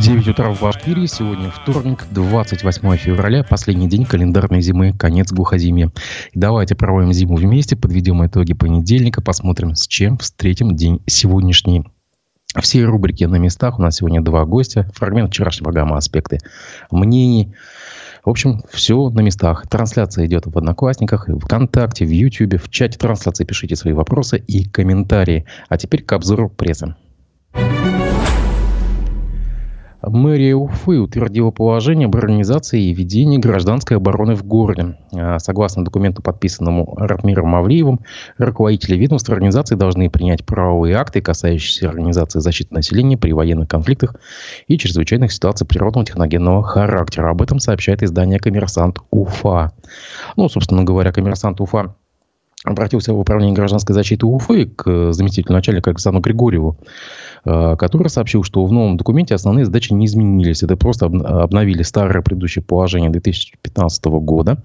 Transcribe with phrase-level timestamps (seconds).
[0.00, 1.04] 9 утра в Башкирии.
[1.06, 5.92] Сегодня вторник, 28 февраля, последний день календарной зимы, конец глухозимья.
[6.34, 11.84] Давайте проводим зиму вместе, подведем итоги понедельника, посмотрим, с чем встретим день сегодняшний.
[12.58, 13.78] Все рубрики на местах.
[13.78, 14.90] У нас сегодня два гостя.
[14.94, 16.38] Фрагмент вчерашней программы «Аспекты
[16.90, 17.54] мнений».
[18.24, 19.68] В общем, все на местах.
[19.68, 22.56] Трансляция идет в Одноклассниках, в ВКонтакте, в Ютьюбе.
[22.56, 25.44] В чате трансляции пишите свои вопросы и комментарии.
[25.68, 26.94] А теперь к обзору прессы.
[30.02, 34.96] Мэрия Уфы утвердила положение об организации и ведении гражданской обороны в городе.
[35.14, 38.00] А, согласно документу, подписанному Ратмиром Мавлиевым,
[38.36, 44.16] руководители ведомства организации должны принять правовые акты, касающиеся организации защиты населения при военных конфликтах
[44.66, 47.30] и чрезвычайных ситуациях природного техногенного характера.
[47.30, 49.72] Об этом сообщает издание «Коммерсант Уфа».
[50.36, 51.94] Ну, собственно говоря, «Коммерсант Уфа»
[52.64, 56.78] обратился в управление гражданской защиты Уфы к заместителю начальника Александру Григорьеву,
[57.44, 60.62] э, который сообщил, что в новом документе основные задачи не изменились.
[60.62, 64.62] Это просто обновили старое предыдущее положение 2015 года.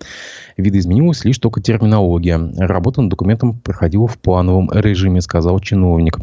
[0.57, 2.37] Видоизменилась лишь только терминология.
[2.57, 6.19] Работа над документом проходила в плановом режиме, сказал чиновник.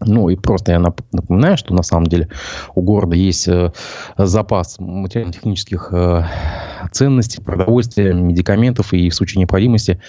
[0.00, 2.28] Ну и просто я напоминаю, что на самом деле
[2.74, 3.72] у города есть э,
[4.18, 6.24] запас материально-технических э,
[6.92, 10.00] ценностей, продовольствия, медикаментов, и в случае необходимости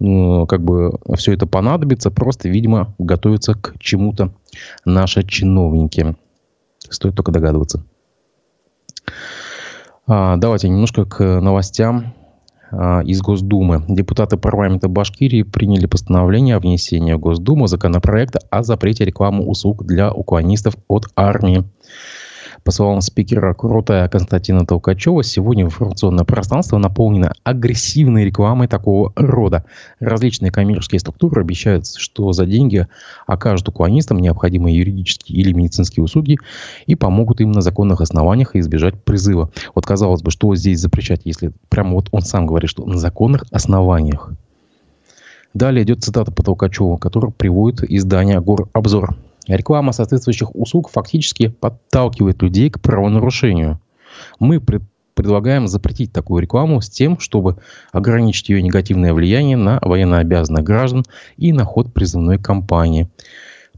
[0.00, 4.32] ну, как бы все это понадобится, просто, видимо, готовятся к чему-то
[4.84, 6.16] наши чиновники.
[6.90, 7.84] Стоит только догадываться.
[10.08, 12.14] А, давайте немножко к новостям
[12.72, 13.84] из Госдумы.
[13.88, 20.12] Депутаты парламента Башкирии приняли постановление о внесении в Госдуму законопроекта о запрете рекламы услуг для
[20.12, 21.64] уклонистов от армии.
[22.66, 29.64] По словам спикера Крутая Константина Толкачева, сегодня информационное пространство наполнено агрессивной рекламой такого рода.
[30.00, 32.88] Различные коммерческие структуры обещают, что за деньги
[33.28, 36.38] окажут уклонистам необходимые юридические или медицинские услуги
[36.86, 39.52] и помогут им на законных основаниях избежать призыва.
[39.76, 43.44] Вот казалось бы, что здесь запрещать, если прямо вот он сам говорит, что на законных
[43.52, 44.32] основаниях.
[45.54, 49.16] Далее идет цитата по Толкачеву, который приводит издание «Гор-обзор».
[49.46, 53.80] Реклама соответствующих услуг фактически подталкивает людей к правонарушению.
[54.38, 54.82] Мы пред
[55.16, 57.56] предлагаем запретить такую рекламу с тем, чтобы
[57.90, 61.04] ограничить ее негативное влияние на военнообязанных граждан
[61.38, 63.08] и на ход призывной кампании.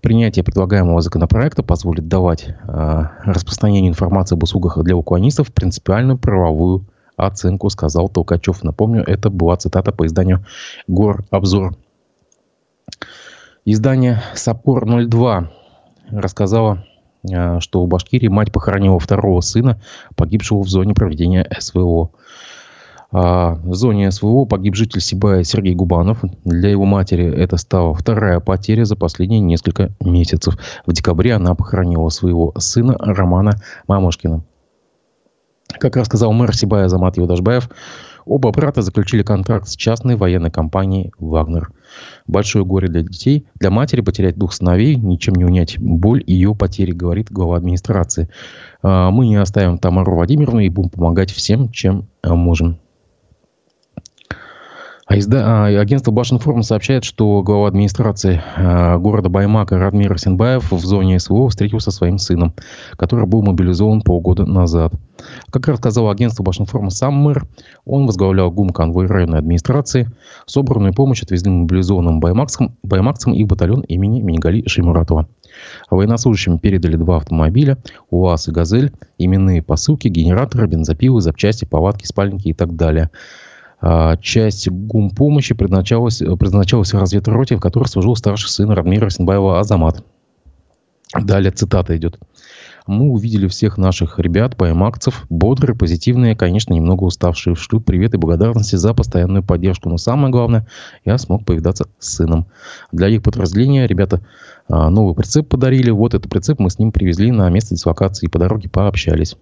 [0.03, 6.85] Принятие предлагаемого законопроекта позволит давать э, распространению информации об услугах для уклонистов принципиальную правовую
[7.17, 8.65] оценку, сказал Толкачев.
[8.65, 10.45] Напомню, это была цитата по изданию
[10.89, 11.77] «Гор Обзор».
[13.65, 15.49] Издание «Сапор-02»
[16.11, 16.85] рассказала,
[17.31, 19.81] э, что в Башкирии мать похоронила второго сына,
[20.17, 22.11] погибшего в зоне проведения СВО.
[23.11, 26.19] А, в зоне СВО погиб житель Сибая Сергей Губанов.
[26.45, 30.59] Для его матери это стала вторая потеря за последние несколько месяцев.
[30.85, 33.53] В декабре она похоронила своего сына Романа
[33.87, 34.43] Мамошкина.
[35.81, 37.71] Как рассказал мэр Сибая Замат Юдашбаев,
[38.29, 41.73] Оба брата заключили контракт с частной военной компанией «Вагнер».
[42.27, 43.47] Большое горе для детей.
[43.55, 48.29] Для матери потерять двух сыновей, ничем не унять боль ее потери, говорит глава администрации.
[48.83, 52.79] «А, мы не оставим Тамару Владимировну и будем помогать всем, чем а, можем.
[55.09, 55.65] А изда...
[55.65, 61.49] а, агентство Башинформ сообщает, что глава администрации а, города Баймака Радмир Сенбаев в зоне СВО
[61.49, 62.53] встретился со своим сыном,
[62.99, 64.93] который был мобилизован полгода назад.
[65.51, 67.47] Как рассказал агентство Башинформ сам мэр,
[67.87, 70.11] он возглавлял ГУМ конвой районной администрации.
[70.45, 75.27] Собранную помощь отвезли мобилизованным баймакцам, баймакцам и батальон имени Мингали Шеймуратова.
[75.91, 77.79] Военнослужащим передали два автомобиля,
[78.11, 83.09] УАЗ и «Газель», именные посылки, генераторы, бензопилы, запчасти, палатки, спальники и так далее–
[84.21, 90.05] часть гумпомощи предназначалась, предназначалась разведроте, в которой служил старший сын Радмира Синбаева Азамат.
[91.15, 92.19] Далее цитата идет.
[92.89, 97.55] Мы увидели всех наших ребят, паймакцев, бодрые, позитивные, конечно, немного уставшие.
[97.55, 99.91] Шлют привет и благодарности за постоянную поддержку.
[99.91, 100.67] Но самое главное,
[101.05, 102.47] я смог повидаться с сыном.
[102.91, 104.23] Для их подразделения ребята
[104.69, 105.91] а, новый прицеп подарили.
[105.91, 109.37] Вот этот прицеп мы с ним привезли на место дислокации по дороге пообщались.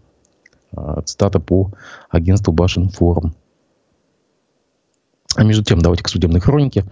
[0.76, 1.70] А, цитата по
[2.10, 3.34] агентству Башинформ.
[5.36, 6.84] А между тем, давайте к судебной хронике.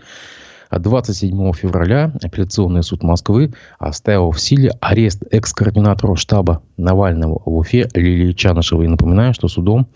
[0.70, 8.32] 27 февраля апелляционный суд Москвы оставил в силе арест экс-координатора штаба Навального в Уфе Лилии
[8.32, 8.88] Чанышевой.
[8.88, 9.88] напоминаю, что судом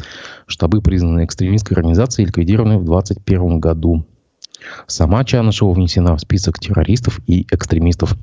[0.46, 4.06] штабы, признаны экстремистской организацией, ликвидированы в 2021 году.
[4.86, 8.16] Сама Чанышева внесена в список террористов и экстремистов.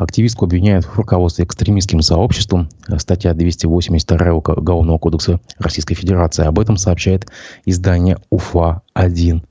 [0.00, 2.70] Активистку обвиняют в руководстве экстремистским сообществом.
[2.96, 6.46] Статья 282 Уголовного кодекса Российской Федерации.
[6.46, 7.26] Об этом сообщает
[7.66, 9.42] издание УФА-1.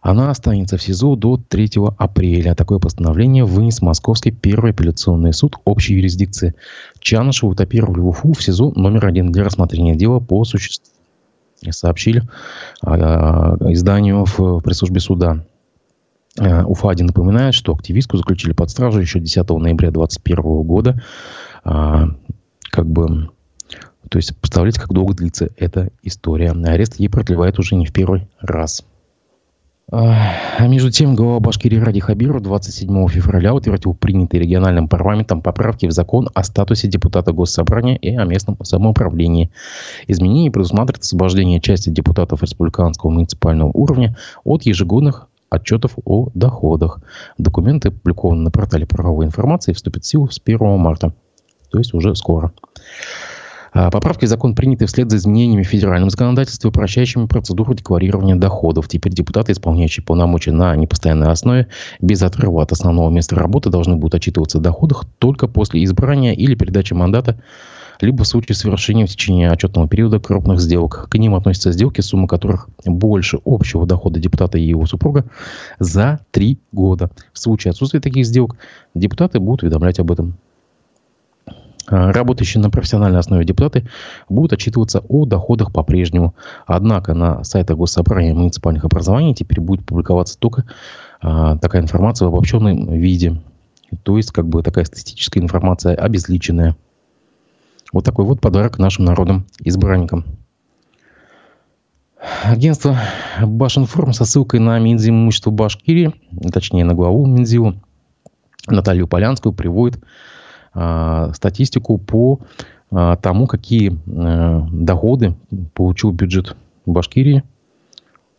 [0.00, 2.56] Она останется в СИЗО до 3 апреля.
[2.56, 6.56] Такое постановление вынес Московский первый апелляционный суд общей юрисдикции.
[6.98, 10.90] Чанышева утопировали в Уфу в СИЗО номер один для рассмотрения дела по существу.
[11.68, 12.22] Сообщили
[12.84, 15.44] э, изданию в пресс-службе суда.
[16.40, 21.02] Э, Уфа-1 напоминает, что активистку заключили под стражу еще 10 ноября 2021 года.
[21.64, 22.06] А,
[22.70, 23.28] как бы,
[24.08, 26.52] то есть, представляете, как долго длится эта история.
[26.52, 28.84] Арест ей продлевает уже не в первый раз.
[29.92, 35.90] А между тем, глава Башкирии Ради Хабиров 27 февраля утвердил принятые региональным парламентом поправки в
[35.90, 39.50] закон о статусе депутата Госсобрания и о местном самоуправлении.
[40.06, 47.00] Изменения предусматривают освобождение части депутатов республиканского муниципального уровня от ежегодных отчетов о доходах.
[47.36, 51.12] Документы, опубликованы на портале правовой информации, вступят в силу с 1 марта,
[51.70, 52.52] то есть уже скоро.
[53.72, 58.88] А, поправки в закон приняты вслед за изменениями в федеральном законодательстве, упрощающими процедуру декларирования доходов.
[58.88, 61.68] Теперь депутаты, исполняющие полномочия на непостоянной основе,
[62.00, 66.54] без отрыва от основного места работы, должны будут отчитываться о доходах только после избрания или
[66.54, 67.40] передачи мандата
[68.06, 71.08] либо в случае совершения в течение отчетного периода крупных сделок.
[71.10, 75.24] К ним относятся сделки, сумма которых больше общего дохода депутата и его супруга
[75.78, 77.10] за три года.
[77.32, 78.56] В случае отсутствия таких сделок
[78.94, 80.34] депутаты будут уведомлять об этом
[81.86, 83.88] а, Работающие на профессиональной основе депутаты
[84.28, 86.34] будут отчитываться о доходах по-прежнему.
[86.66, 90.64] Однако на сайтах Госсобрания муниципальных образований теперь будет публиковаться только
[91.20, 93.40] а, такая информация в обобщенном виде.
[94.04, 96.76] То есть, как бы такая статистическая информация обезличенная.
[97.92, 100.24] Вот такой вот подарок нашим народным избранникам.
[102.44, 102.96] Агентство
[103.42, 106.14] Башинформ со ссылкой на Минзим имущество Башкирии,
[106.52, 107.74] точнее на главу Минзиву,
[108.68, 110.02] Наталью Полянскую приводит
[110.74, 112.40] а, статистику по
[112.90, 115.34] а, тому, какие а, доходы
[115.74, 116.56] получил бюджет
[116.86, 117.42] Башкирии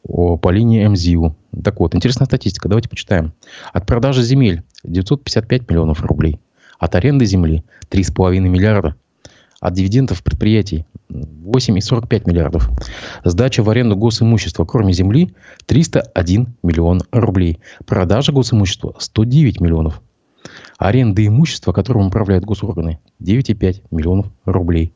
[0.03, 1.35] по линии МЗИУ.
[1.63, 2.67] Так вот, интересная статистика.
[2.67, 3.33] Давайте почитаем.
[3.71, 6.39] От продажи земель 955 миллионов рублей.
[6.79, 8.95] От аренды земли 3,5 миллиарда.
[9.61, 12.69] От дивидендов предприятий 8,45 миллиардов.
[13.23, 15.33] Сдача в аренду госимущества, кроме земли,
[15.67, 17.59] 301 миллион рублей.
[17.85, 20.01] Продажа госимущества 109 миллионов.
[20.77, 24.93] Аренда имущества, которым управляют госорганы, 9,5 миллионов рублей.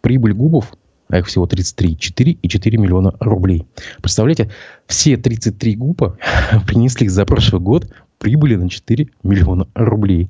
[0.00, 0.74] Прибыль губов,
[1.08, 3.66] а их всего 33, 4,4 миллиона рублей.
[4.02, 4.50] Представляете,
[4.86, 6.18] все 33 губа
[6.66, 7.88] принесли за прошлый год
[8.18, 10.28] прибыли на 4 миллиона рублей.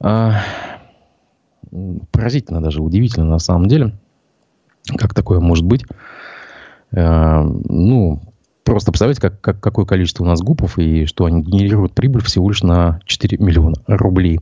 [0.00, 0.42] А,
[2.10, 3.94] поразительно даже, удивительно на самом деле,
[4.96, 5.84] как такое может быть.
[6.94, 8.20] А, ну,
[8.64, 12.48] Просто представляете, как, как, какое количество у нас гупов и что они генерируют прибыль всего
[12.48, 14.38] лишь на 4 миллиона рублей.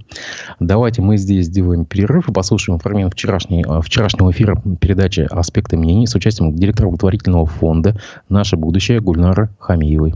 [0.59, 6.07] Давайте мы здесь сделаем перерыв и послушаем фрагмент вчерашней, э, вчерашнего эфира передачи «Аспекты мнений»
[6.07, 7.99] с участием директора благотворительного фонда
[8.29, 10.15] «Наше будущее» Гульнары Хамиевой.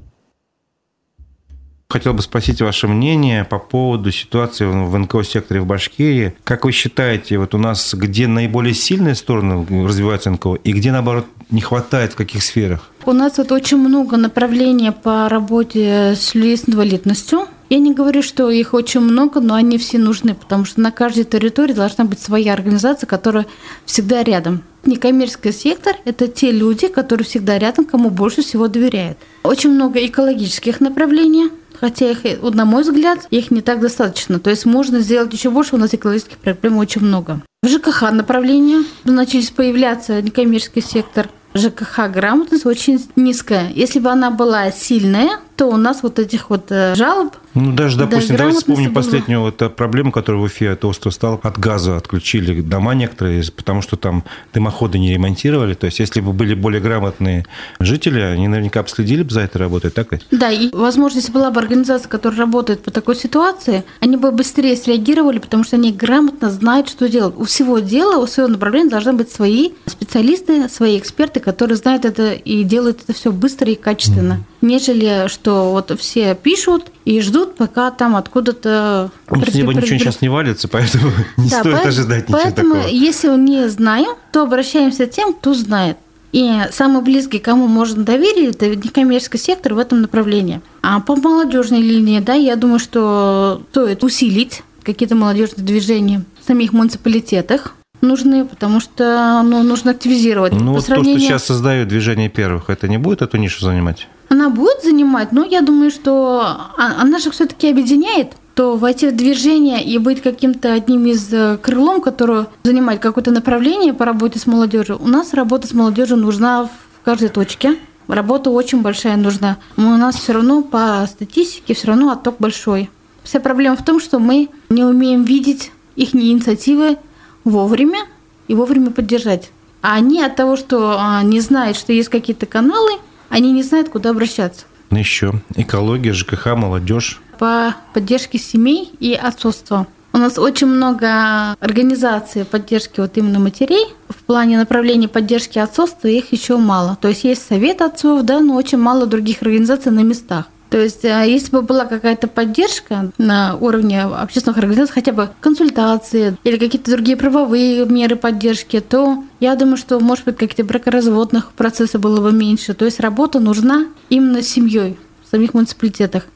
[1.95, 6.35] Хотел бы спросить ваше мнение по поводу ситуации в НКО-секторе в Башкирии.
[6.43, 11.27] Как вы считаете, вот у нас где наиболее сильные стороны развиваются НКО и где, наоборот,
[11.51, 12.91] не хватает в каких сферах?
[13.07, 17.47] У нас вот очень много направлений по работе с людьми с инвалидностью.
[17.71, 21.23] Я не говорю, что их очень много, но они все нужны, потому что на каждой
[21.23, 23.47] территории должна быть своя организация, которая
[23.85, 24.65] всегда рядом.
[24.85, 29.17] Некоммерческий сектор– это те люди, которые всегда рядом, кому больше всего доверяют.
[29.45, 31.51] Очень много экологических направлений,
[31.85, 34.41] хотя их, на мой взгляд, их не так достаточно.
[34.41, 37.43] То есть можно сделать еще больше, у нас экологических проблем очень много.
[37.63, 43.71] В ЖКХ направлении начались появляться некоммерческий сектор– ЖКХ грамотность очень низкая.
[43.71, 47.97] Если бы она была сильная, то у нас вот этих вот э, жалоб ну, даже,
[47.97, 49.03] допустим, да, давайте вспомним было...
[49.03, 53.45] последнюю вот э, проблему, которая в Уфе, это остров стал, от газа отключили дома некоторые,
[53.55, 55.75] потому что там дымоходы не ремонтировали.
[55.75, 57.47] То есть, если бы были более грамотные
[57.79, 60.27] жители, они наверняка обследили бы за этой работой, так ведь?
[60.31, 64.77] Да, и, возможно, если была бы организация, которая работает по такой ситуации, они бы быстрее
[64.77, 67.35] среагировали, потому что они грамотно знают, что делать.
[67.37, 72.33] У всего дела, у своего направления должны быть свои специалисты, свои эксперты, которые знают это
[72.33, 74.35] и делают это все быстро и качественно.
[74.35, 79.11] Mm нежели что вот все пишут и ждут, пока там откуда-то...
[79.31, 82.75] Ну, с неба ничего сейчас не валится, поэтому не да, стоит по- ожидать ничего поэтому,
[82.75, 82.89] такого.
[82.89, 85.99] если не знаем, то обращаемся к тем, кто знает.
[86.33, 90.61] И самый близкий, кому можно доверить, это некоммерческий сектор в этом направлении.
[90.83, 96.73] А по молодежной линии, да, я думаю, что стоит усилить какие-то молодежные движения в самих
[96.73, 100.53] муниципалитетах, нужны, потому что ну, нужно активизировать.
[100.53, 101.15] Ну, вот сравнению...
[101.15, 104.09] то, что сейчас создают движение первых, это не будет эту нишу занимать?
[104.35, 109.15] Она будет занимать, но я думаю, что а, она же все-таки объединяет то войти в
[109.15, 114.49] движение и быть каким-то одним из э, крылом, которое занимает какое-то направление по работе с
[114.49, 114.99] молодежью.
[115.01, 117.79] У нас работа с молодежью нужна в каждой точке.
[118.09, 119.59] Работа очень большая нужна.
[119.77, 122.91] У нас все равно по статистике все равно отток большой.
[123.23, 126.99] Вся проблема в том, что мы не умеем видеть их инициативы
[127.45, 128.01] вовремя
[128.49, 129.53] и вовремя поддержать.
[129.81, 132.99] А они от того, что а, не знают, что есть какие-то каналы,
[133.35, 134.65] они не знают, куда обращаться.
[134.93, 137.21] Еще экология, ЖКХ, молодежь.
[137.37, 139.89] По поддержке семей и отцовства.
[140.13, 143.89] У нас очень много организаций поддержки вот именно матерей.
[144.09, 146.97] В плане направления поддержки отцовства их еще мало.
[147.01, 150.45] То есть есть совет отцов, да, но очень мало других организаций на местах.
[150.75, 156.37] То есть, а если бы была какая-то поддержка на уровне общественных организаций, хотя бы консультации
[156.43, 162.01] или какие-то другие правовые меры поддержки, то я думаю, что, может быть, какие-то бракоразводных процессов
[162.01, 162.75] было бы меньше.
[162.75, 166.27] То есть работа нужна именно семьей в самих муниципалитетах.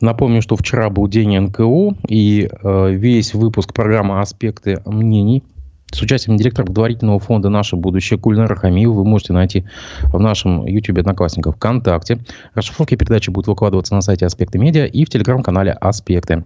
[0.00, 5.42] Напомню, что вчера был день НКО, и э, весь выпуск программы «Аспекты мнений»
[5.92, 9.64] с участием директора благотворительного фонда «Наше будущее» Кульнара Хамиева вы можете найти
[10.02, 12.18] в нашем YouTube Одноклассников ВКонтакте.
[12.54, 16.44] Расшифровки передачи будут выкладываться на сайте «Аспекты медиа» и в телеграм-канале «Аспекты».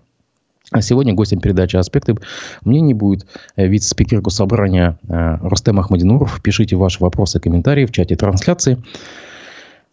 [0.72, 2.16] А сегодня гостем передачи «Аспекты»
[2.64, 6.42] мне не будет э, вице-спикер госсобрания э, Рустем Ахмадинуров.
[6.42, 8.78] Пишите ваши вопросы и комментарии в чате трансляции.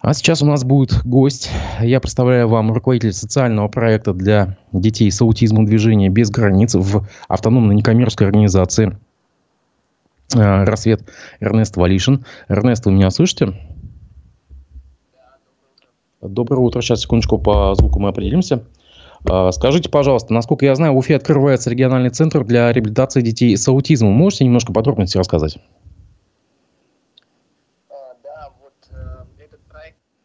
[0.01, 1.49] А сейчас у нас будет гость.
[1.79, 7.75] Я представляю вам руководитель социального проекта для детей с аутизмом движения без границ в автономной
[7.75, 8.97] некоммерческой организации
[10.33, 11.01] «Рассвет»
[11.39, 12.25] Эрнест Валишин.
[12.47, 13.53] Эрнест, вы меня слышите?
[16.21, 16.81] Доброе утро.
[16.81, 18.63] Сейчас, секундочку, по звуку мы определимся.
[19.29, 23.67] Э, скажите, пожалуйста, насколько я знаю, в Уфе открывается региональный центр для реабилитации детей с
[23.67, 24.13] аутизмом.
[24.13, 25.57] Можете немножко подробности рассказать?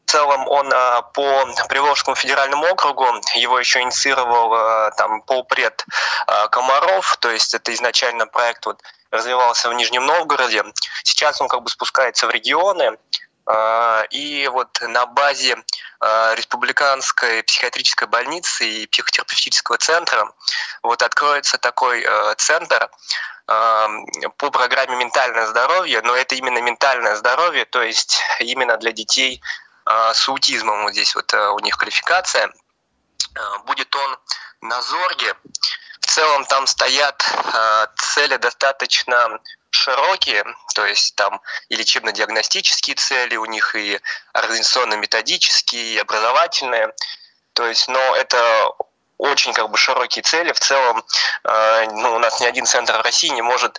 [0.07, 3.05] В целом он а, по Приволжскому федеральному округу,
[3.37, 5.85] его еще инициировал а, там полпред
[6.27, 10.65] а, Комаров, то есть это изначально проект вот развивался в Нижнем Новгороде.
[11.05, 12.99] Сейчас он как бы спускается в регионы,
[14.11, 15.57] и вот на базе
[16.03, 20.31] республиканской психиатрической больницы и психотерапевтического центра
[20.83, 22.91] вот откроется такой центр
[23.47, 29.41] по программе «Ментальное здоровье», но это именно ментальное здоровье, то есть именно для детей
[29.88, 32.53] а, с аутизмом, вот здесь вот у них квалификация.
[33.35, 34.19] А, будет он
[34.61, 35.35] на Зорге.
[36.09, 37.23] Целом там стоят
[37.53, 39.38] а, цели достаточно
[39.71, 44.00] широкие, то есть там и лечебно-диагностические цели у них, и
[44.33, 46.95] организационно-методические, и образовательные.
[47.53, 48.73] То есть, но это
[49.19, 50.53] очень как бы широкие цели.
[50.53, 51.05] В целом,
[51.45, 53.79] ну, у нас ни один центр в России не может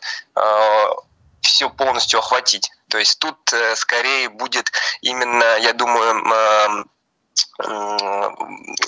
[1.42, 2.72] все полностью охватить.
[2.90, 4.72] То есть тут э, скорее будет
[5.02, 6.86] именно, я думаю,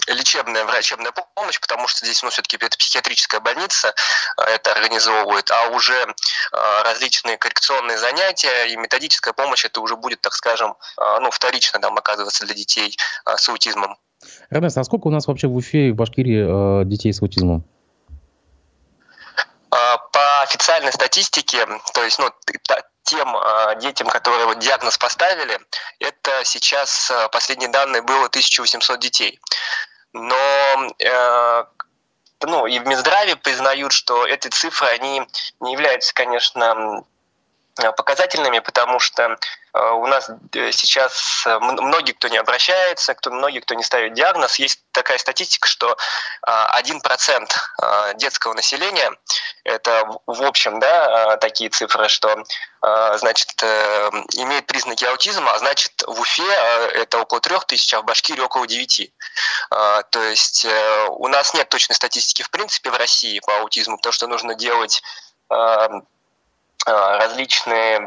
[0.07, 3.93] лечебная врачебная помощь, потому что здесь ну, все-таки это психиатрическая больница,
[4.37, 6.05] э, это организовывает, а уже э,
[6.83, 12.45] различные коррекционные занятия и методическая помощь, это уже будет, так скажем, ну, вторично там оказываться
[12.45, 13.97] для детей с аутизмом.
[14.49, 17.63] Эрнест, а сколько у нас вообще в Уфе и в Башкирии детей с аутизмом?
[19.69, 22.29] По официальной статистике, то есть ну,
[23.11, 25.59] тем э, детям, которые вот диагноз поставили,
[25.99, 29.39] это сейчас э, последние данные было 1800 детей.
[30.13, 31.63] Но э,
[32.43, 35.27] ну, и в Минздраве признают, что эти цифры, они
[35.59, 37.03] не являются, конечно,
[37.75, 39.37] показательными, потому что
[39.73, 44.13] Э, у нас э, сейчас э, многие, кто не обращается, кто, многие, кто не ставит
[44.13, 45.97] диагноз, есть такая статистика, что
[46.45, 49.11] 1% детского населения,
[49.63, 52.43] это в общем да, такие цифры, что
[52.81, 53.63] значит,
[54.33, 56.43] имеет признаки аутизма, а значит в Уфе
[56.93, 59.13] это около 3 тысяч, а в Башкирии около 9.
[59.69, 60.65] То есть
[61.09, 65.01] у нас нет точной статистики в принципе в России по аутизму, потому что нужно делать
[66.85, 67.99] различные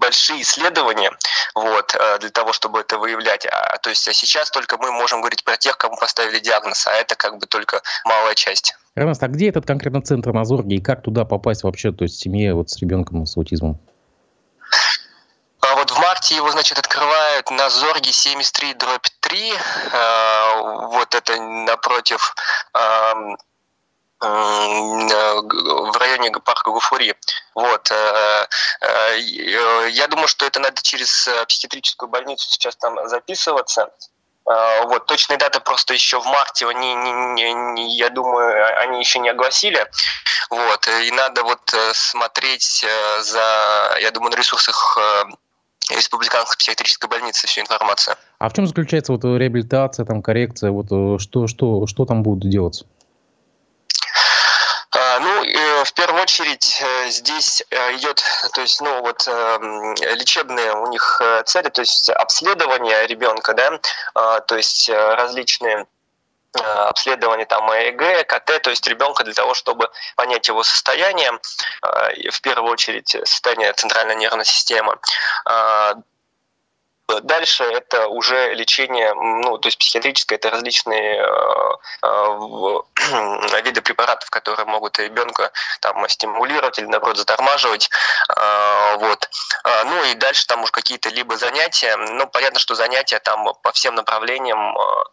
[0.00, 1.10] большие исследования
[1.54, 3.46] вот, э, для того, чтобы это выявлять.
[3.46, 6.92] А, то есть а сейчас только мы можем говорить про тех, кому поставили диагноз, а
[6.92, 8.74] это как бы только малая часть.
[8.96, 12.18] Эрнест, а где этот конкретно центр на Зорге и как туда попасть вообще, то есть
[12.18, 13.78] семье вот с ребенком с аутизмом?
[15.60, 19.52] А вот в марте его, значит, открывают на Зорге 73 дробь 3.
[19.92, 22.34] Э, вот это напротив
[22.72, 23.14] Э,
[24.20, 27.14] в районе парка Гуфури.
[27.54, 27.90] Вот.
[27.90, 28.46] Э,
[28.82, 29.18] э,
[29.90, 33.90] я думаю, что это надо через психиатрическую больницу сейчас там записываться.
[34.46, 39.20] Вот, точные даты просто еще в марте, они, не, не, не, я думаю, они еще
[39.20, 39.86] не огласили.
[40.48, 41.60] Вот, и надо вот
[41.92, 42.84] смотреть
[43.20, 44.98] за, я думаю, на ресурсах
[45.90, 48.16] Республиканской психиатрической больницы всю информацию.
[48.38, 52.84] А в чем заключается вот реабилитация, там, коррекция, вот что, что, что там будут делать?
[54.92, 58.22] А, ну, в первую очередь э, здесь э, идет,
[58.54, 63.78] то есть, ну, вот эм, лечебные у них э, цели, то есть обследование ребенка, да,
[64.14, 65.86] а, то есть различные
[66.52, 71.38] обследование там ЭЭГ, КТ, то есть ребенка для того, чтобы понять его состояние,
[71.80, 74.98] в первую очередь состояние центральной нервной системы,
[75.44, 75.94] а,
[77.22, 81.70] Дальше это уже лечение, ну, то есть психиатрическое, это различные э,
[82.02, 85.50] э, виды препаратов, которые могут ребенка
[85.80, 87.90] там стимулировать или, наоборот, затормаживать.
[88.36, 89.28] Э, вот.
[89.64, 91.96] Э, ну и дальше там уже какие-то либо занятия.
[91.96, 95.04] Ну, понятно, что занятия там по всем направлениям э,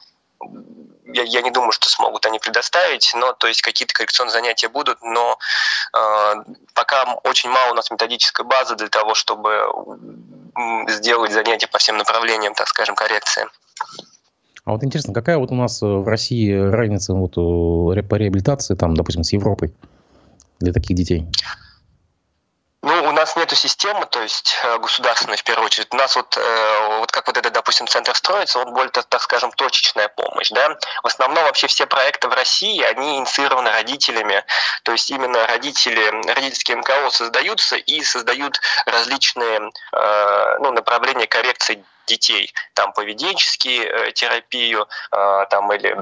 [1.14, 5.02] я, я не думаю, что смогут они предоставить, но то есть какие-то коррекционные занятия будут,
[5.02, 5.40] но
[5.94, 6.34] э,
[6.74, 9.72] пока очень мало у нас методической базы для того, чтобы
[10.88, 13.46] сделать занятия по всем направлениям, так скажем, коррекции.
[14.66, 18.76] А вот интересно, какая вот у нас э, в России разница вот э, по реабилитации,
[18.76, 19.74] там, допустим, с Европой
[20.60, 21.26] для таких детей?
[22.88, 25.94] Ну, у нас нету системы, то есть э, государственной в первую очередь.
[25.94, 29.52] У нас вот, э, вот как вот этот, допустим, центр строится, он более, так скажем,
[29.52, 30.70] точечная помощь, да.
[31.04, 34.42] В основном вообще все проекты в России, они инициированы родителями,
[34.84, 42.54] то есть именно родители, родительские МКО создаются и создают различные э, ну, направления коррекции детей,
[42.74, 45.98] там поведенческие терапию, там или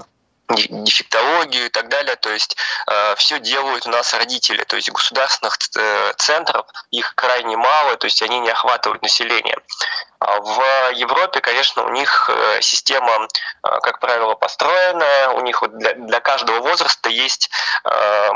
[0.50, 2.16] дефектологию и так далее.
[2.16, 7.58] То есть э, все делают у нас родители, то есть государственных э, центров, их крайне
[7.58, 9.58] мало, то есть они не охватывают население.
[10.20, 13.28] А в Европе, конечно, у них э, система, э,
[13.82, 17.50] как правило, построена, у них вот для, для каждого возраста есть
[17.84, 18.30] э,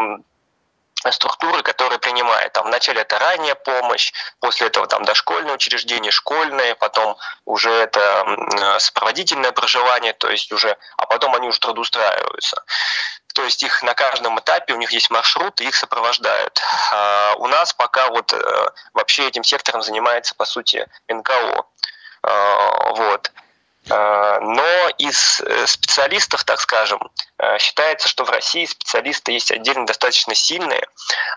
[1.12, 2.54] структуры, которые принимает.
[2.54, 9.52] Там вначале это ранняя помощь, после этого там дошкольное учреждение, школьное, потом уже это сопроводительное
[9.52, 12.64] проживание, то есть уже, а потом они уже трудоустраиваются.
[13.34, 16.60] То есть их на каждом этапе, у них есть маршрут, и их сопровождают.
[16.92, 21.66] А у нас пока вот э, вообще этим сектором занимается, по сути, НКО.
[22.24, 23.32] А, вот.
[23.90, 27.00] А, но из э, специалистов, так скажем,
[27.40, 30.88] э, считается, что в России специалисты есть отдельно достаточно сильные,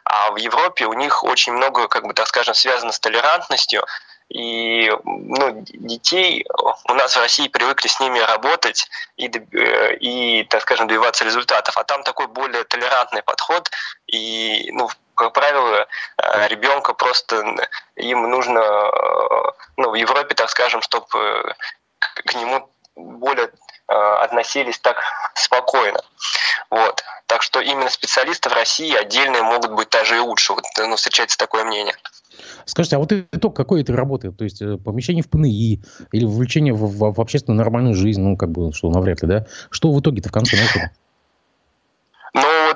[0.05, 3.85] а в Европе у них очень много, как бы так скажем, связано с толерантностью,
[4.29, 6.47] и ну, детей
[6.89, 11.77] у нас в России привыкли с ними работать и, э, и, так скажем, добиваться результатов.
[11.77, 13.71] А там такой более толерантный подход.
[14.07, 15.87] И, ну, как правило,
[16.49, 18.63] ребенка просто им нужно,
[19.77, 21.55] ну, в Европе, так скажем, чтобы
[22.15, 24.97] к нему более э, относились так
[25.35, 26.01] спокойно.
[26.71, 27.03] Вот.
[27.27, 30.53] Так что именно специалисты в России отдельные могут быть даже и лучше.
[30.53, 31.95] Вот, ну, встречается такое мнение.
[32.65, 34.33] Скажите, а вот итог какой этой работы?
[34.33, 38.37] То есть э, помещение в ПНИ или вовлечение в, в, в общественную нормальную жизнь, ну,
[38.37, 39.47] как бы, что навряд ли, да?
[39.71, 40.57] Что в итоге-то в конце?
[42.35, 42.72] Ну, э,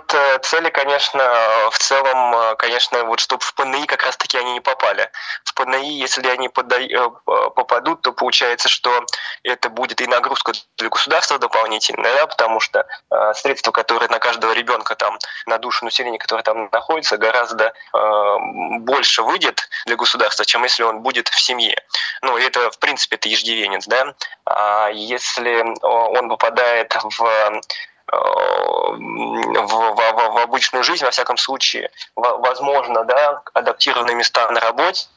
[0.47, 1.23] цели, конечно,
[1.71, 5.11] в целом, э, конечно, вот чтобы в ПНИ как раз-таки они не попали.
[5.45, 7.11] В ПНИ, если они э,
[7.55, 9.05] попадут, то получается, что
[9.43, 14.53] это будет и нагрузка для государства дополнительная, да, потому что э, средства, которые на каждого
[14.53, 18.37] ребенка там, на душу населения, которое там находится, гораздо э,
[18.81, 21.77] больше выйдет для государства, чем если он будет в семье.
[22.23, 24.15] Ну, это, в принципе, это иждивенец, да.
[24.45, 27.61] А если он попадает в Э,
[28.13, 35.09] в, в, в обычную жизнь, во всяком случае, возможно, да, адаптированные места на работе,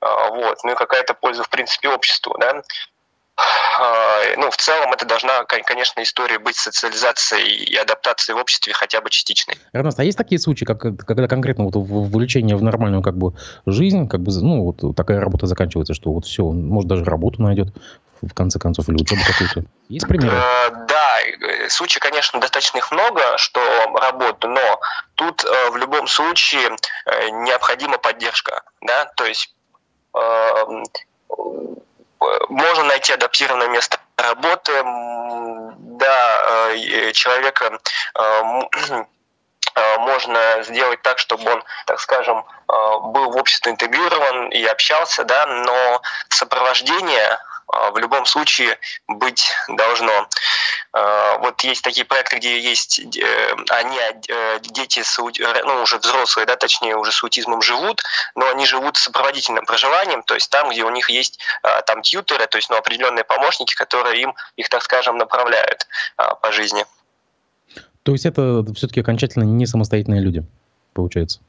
[0.00, 5.06] э, вот, ну и какая-то польза, в принципе, обществу, да, э, ну, в целом это
[5.06, 9.54] должна, конечно, история быть социализацией и адаптацией в обществе хотя бы частичной.
[9.72, 14.08] Эрнест, а есть такие случаи, как, когда конкретно вот вовлечение в нормальную как бы жизнь,
[14.08, 17.68] как бы, ну, вот такая работа заканчивается, что вот все, может даже работу найдет
[18.20, 19.64] в конце концов, или учебу какую-то?
[19.88, 20.36] Есть примеры?
[21.40, 23.60] Э, случаев, конечно, достаточно их много, что
[23.94, 24.80] работу, но
[25.14, 29.54] тут э, в любом случае э, необходима поддержка, да, то есть
[32.48, 36.72] можно найти адаптированное место работы, да,
[37.12, 37.78] человека
[39.98, 46.02] можно сделать так, чтобы он, так скажем, был в обществе интегрирован и общался, да, но
[46.30, 47.38] сопровождение
[47.68, 50.28] в любом случае быть должно.
[50.92, 56.46] А, вот есть такие проекты, где есть э, они, э, дети, с, ну, уже взрослые,
[56.46, 58.02] да, точнее, уже с аутизмом живут,
[58.34, 62.02] но они живут с сопроводительным проживанием, то есть там, где у них есть а, там
[62.02, 66.86] тьютеры, то есть ну, определенные помощники, которые им их, так скажем, направляют по жизни.
[68.02, 70.42] То есть это все-таки окончательно не самостоятельные люди,
[70.94, 71.40] получается?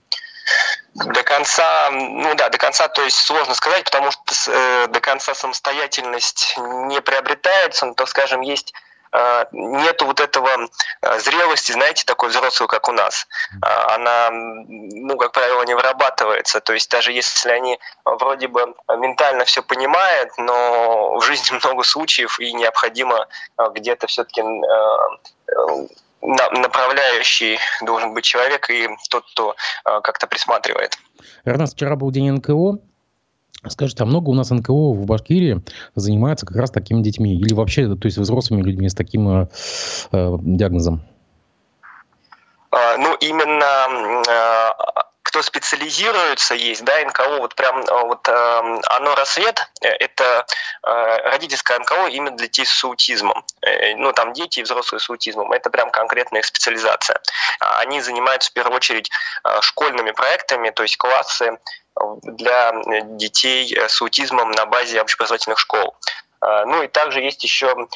[0.96, 5.34] До конца, ну да, до конца, то есть сложно сказать, потому что э, до конца
[5.34, 8.74] самостоятельность не приобретается, но, так скажем, есть
[9.12, 10.50] э, нету вот этого
[11.02, 13.28] э, зрелости, знаете, такой взрослой, как у нас.
[13.62, 16.60] А, она, ну, как правило, не вырабатывается.
[16.60, 22.40] То есть даже если они вроде бы ментально все понимают, но в жизни много случаев
[22.40, 24.42] и необходимо где-то все-таки
[26.22, 30.98] направляющий должен быть человек и тот, кто как-то присматривает.
[31.46, 32.80] Эрнест, вчера был день НКО.
[33.68, 35.62] Скажите, а много у нас НКО в Башкирии
[35.96, 37.36] занимается как раз такими детьми?
[37.36, 39.48] Или вообще, то есть взрослыми людьми с таким э,
[40.14, 41.04] э диагнозом?
[42.72, 44.74] А, ну, именно э,
[45.24, 50.46] кто специализируется, есть, да, НКО, вот прям э, вот э, оно рассвет, это
[50.84, 53.44] э, родительское НКО именно для детей с аутизмом.
[53.62, 55.52] Э, ну, там дети и взрослые с аутизмом.
[55.52, 57.22] Это прям конкретная специализация.
[57.60, 59.10] Они занимаются в первую очередь
[59.44, 61.58] э, школьными проектами, то есть классы
[62.24, 65.96] для детей с аутизмом на базе общеобразовательных школ.
[66.42, 67.88] А, ну и также есть еще а,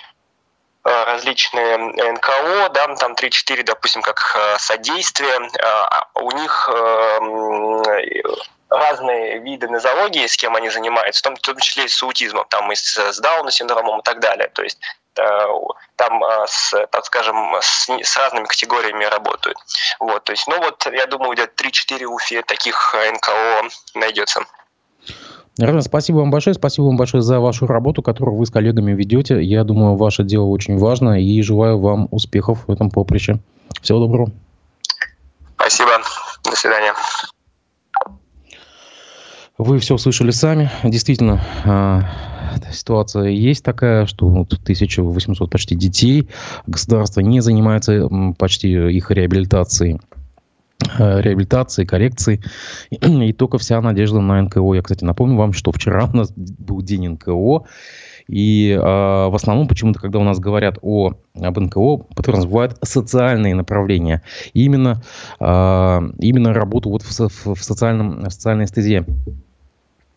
[0.84, 5.39] различные НКО, да, там 3-4, допустим, как а, содействие,
[6.15, 6.69] у них
[8.69, 12.46] разные виды нозологии, с кем они занимаются, в том, в том числе и с аутизмом,
[12.50, 14.50] там и с, с синдромом и так далее.
[14.50, 14.80] То есть
[15.15, 15.46] Э,
[15.96, 19.58] там, э, с, так скажем, с, с разными категориями работают.
[20.00, 24.46] Вот, то есть, ну вот, я думаю, где-то 3-4 Уфе таких э, НКО найдется.
[25.58, 26.56] Наверное, спасибо вам большое.
[26.56, 29.42] Спасибо вам большое за вашу работу, которую вы с коллегами ведете.
[29.44, 33.39] Я думаю, ваше дело очень важно и желаю вам успехов в этом поприще.
[33.82, 34.32] Всего доброго.
[35.56, 35.92] Спасибо.
[36.44, 36.94] До свидания.
[39.60, 40.72] Вы все слышали сами.
[40.84, 42.02] Действительно, а,
[42.72, 46.28] ситуация есть такая, что вот 1800 почти детей,
[46.66, 50.00] государство не занимается почти их реабилитацией
[50.98, 52.41] реабилитации, коррекции.
[52.91, 54.74] И только вся надежда на НКО.
[54.74, 57.65] Я, кстати, напомню вам, что вчера у нас был день НКО.
[58.28, 64.22] И э, в основном почему-то, когда у нас говорят о, об НКО, подразумевают социальные направления.
[64.54, 65.02] Именно,
[65.39, 69.06] э, именно работу вот в, в, в, социальном, в социальной стезе.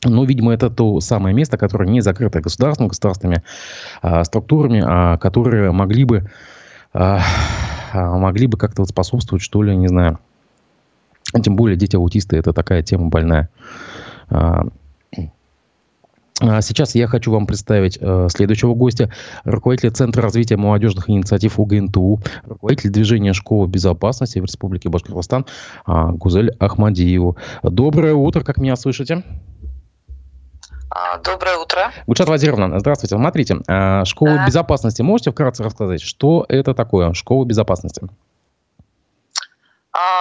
[0.04, 3.42] Но, видимо, это то самое место, которое не закрыто государством, государственными
[4.02, 6.30] а, структурами, а, которые могли бы,
[6.92, 7.22] а,
[7.92, 10.18] могли бы как-то вот способствовать, что ли, не знаю.
[11.42, 13.48] Тем более дети-аутисты– это такая тема больная.
[14.28, 14.66] А,
[16.40, 19.10] а Сейчас я хочу вам представить э, следующего гостя,
[19.44, 25.46] руководителя Центра развития молодежных инициатив УГНТУ, руководитель движения школы безопасности в Республике Башкортостан
[25.86, 27.36] э, Гузель Ахмадиеву.
[27.62, 29.24] Доброе утро, как меня слышите?
[30.90, 31.90] А, доброе утро.
[32.06, 33.16] Гульшат Вазировна, здравствуйте.
[33.16, 34.46] Смотрите, а, школа да.
[34.46, 35.02] безопасности.
[35.02, 38.02] Можете вкратце рассказать, что это такое школа безопасности?
[38.02, 38.08] А,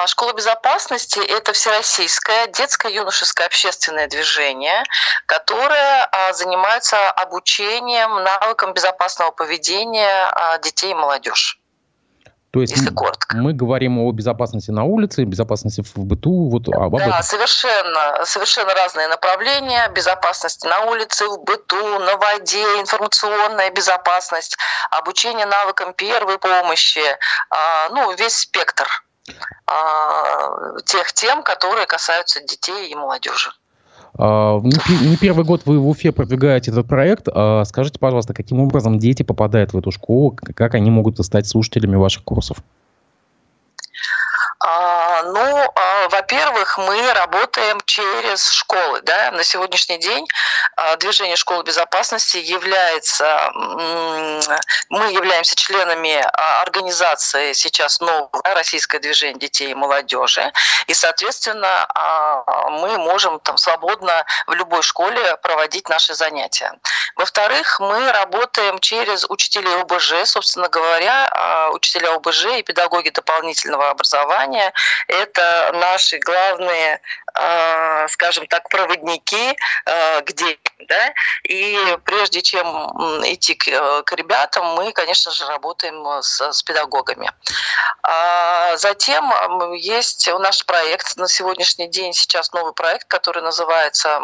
[0.07, 4.83] школа безопасности– это всероссийское детское юношеское общественное движение,
[5.25, 11.57] которое занимается обучением навыкам безопасного поведения детей и молодежи.
[12.55, 13.35] То есть если коротко.
[13.35, 16.49] Мы говорим о безопасности на улице, безопасности в быту.
[16.49, 17.23] Вот, об да, этом.
[17.23, 19.89] совершенно, совершенно разные направления.
[19.89, 24.55] Безопасности на улице, в быту, на воде, информационная безопасность,
[24.89, 27.03] обучение навыкам первой помощи.
[27.49, 29.14] А, ну, весь спектр а,
[30.85, 33.49] тех тем, которые касаются детей и молодежи.
[34.17, 37.27] А, не первый год вы в Уфе продвигаете этот проект.
[37.31, 41.95] А, скажите, пожалуйста, каким образом дети попадают в эту школу, как они могут стать слушателями
[41.95, 42.57] ваших курсов?
[44.59, 49.01] А, ну, а, во-первых, мы работаем через школы.
[49.01, 49.31] Да?
[49.31, 50.25] На сегодняшний день
[50.77, 53.51] а, движение школы безопасности является,
[54.89, 56.23] мы являемся членами
[56.61, 60.51] организации сейчас нового российское движение детей и молодежи.
[60.87, 61.87] И, соответственно,
[62.69, 66.71] мы можем там свободно в любой школе проводить наши занятия.
[67.15, 74.44] Во-вторых, мы работаем через учителей ОБЖ, собственно говоря, учителя ОБЖ и педагоги дополнительного образования–
[75.07, 76.99] это наши главные,
[77.33, 80.73] а, скажем так, проводники а, к детям.
[80.87, 81.13] Да?
[81.43, 82.67] И прежде чем
[83.25, 87.31] идти к, э, к ребятам, мы, конечно же, работаем с, с педагогами.
[88.03, 94.19] А затем есть наш проект на сегодняшний день, сейчас новый проект, который называется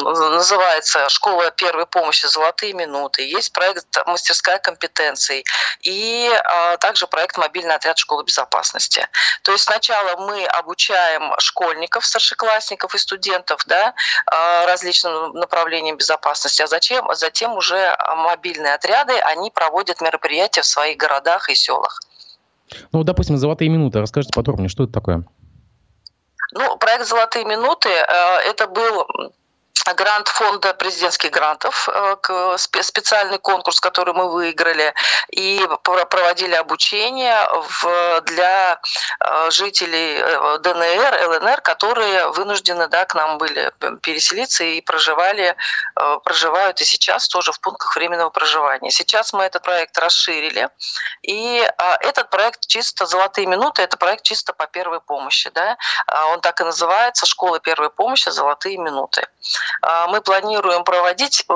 [0.00, 2.26] называется «Школа первой помощи.
[2.26, 3.22] Золотые минуты».
[3.22, 5.44] Есть проект «Мастерская компетенций»
[5.80, 9.06] и а, также проект «Мобильный отряд школы безопасности».
[9.42, 13.94] То есть сначала мы обучаем школьников, старшеклассников и студентов да,
[14.26, 20.96] а, различным направлениям безопасности, а затем, затем уже мобильные отряды, они проводят мероприятия в своих
[20.96, 22.00] городах и селах.
[22.92, 24.00] Ну, допустим, «Золотые минуты».
[24.00, 25.24] Расскажите подробнее, что это такое?
[26.52, 28.04] Ну, проект «Золотые минуты» э,
[28.44, 29.06] это был
[29.96, 34.94] грант фонда президентских грантов, э, специальный конкурс, который мы выиграли,
[35.30, 37.36] и проводили обучение
[38.22, 38.80] для
[39.20, 45.56] э, жителей э, ДНР, ЛНР, которые вынуждены да, к нам были переселиться и проживали,
[46.24, 48.90] проживают и сейчас тоже в пунктах временного проживания.
[48.90, 50.68] Сейчас мы этот проект расширили,
[51.22, 51.68] и
[52.00, 55.50] этот проект чисто «Золотые минуты»— это проект чисто по первой помощи.
[55.50, 55.76] Да?
[56.32, 58.28] Он так и называется «Школа первой помощи.
[58.28, 59.26] Золотые минуты».
[59.80, 61.54] А, мы планируем проводить э,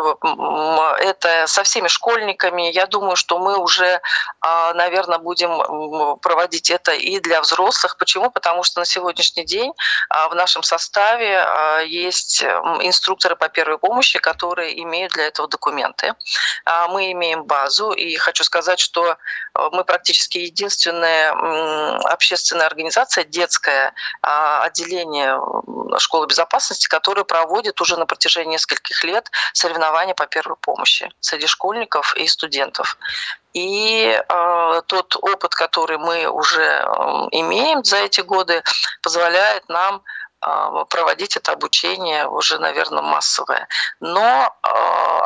[1.01, 2.71] это со всеми школьниками.
[2.71, 4.01] Я думаю, что мы уже,
[4.41, 7.97] а, наверное, будем проводить это и для взрослых.
[7.99, 8.31] Почему?
[8.31, 9.73] Потому что на сегодняшний день
[10.09, 11.45] а, в нашем составе
[11.87, 16.15] есть инструкторы по первой помощи, которые имеют для этого документы.
[16.89, 19.15] Мы имеем базу, и хочу сказать, что э,
[19.73, 21.33] мы практически единственная
[22.05, 23.93] общественная организация, детское
[24.23, 25.39] отделение
[25.99, 32.15] школы безопасности, которая проводит уже на протяжении нескольких лет соревнования по первой помощи среди школьников
[32.17, 32.97] и студентов.
[33.53, 36.85] И э, тот опыт, который мы уже э,
[37.33, 38.63] имеем за эти годы,
[39.03, 40.03] позволяет нам
[40.47, 43.67] э, проводить это обучение уже, наверное, массовое.
[44.01, 44.69] Но э,